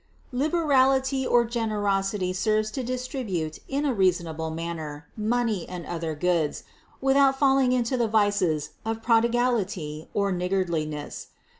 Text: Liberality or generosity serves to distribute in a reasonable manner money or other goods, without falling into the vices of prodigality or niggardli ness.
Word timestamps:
Liberality 0.31 1.27
or 1.27 1.45
generosity 1.45 2.33
serves 2.33 2.71
to 2.71 2.83
distribute 2.83 3.59
in 3.67 3.85
a 3.85 3.93
reasonable 3.93 4.49
manner 4.49 5.05
money 5.15 5.67
or 5.69 5.85
other 5.87 6.15
goods, 6.15 6.63
without 6.99 7.37
falling 7.37 7.71
into 7.71 7.97
the 7.97 8.07
vices 8.07 8.71
of 8.83 9.03
prodigality 9.03 10.09
or 10.15 10.31
niggardli 10.31 10.87
ness. 10.87 11.27